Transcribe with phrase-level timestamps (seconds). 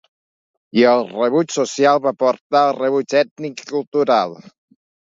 [0.79, 4.39] I el rebuig social va portar al rebuig ètnic i cultural.